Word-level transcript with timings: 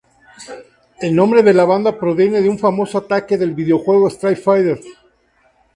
El 0.99 1.15
nombre 1.15 1.43
de 1.43 1.53
la 1.53 1.63
banda 1.63 1.99
proviene 1.99 2.41
de 2.41 2.49
un 2.49 2.57
famoso 2.57 2.97
ataque 2.97 3.37
del 3.37 3.53
videojuego 3.53 4.07
Street 4.07 4.41
Fighter. 4.43 4.79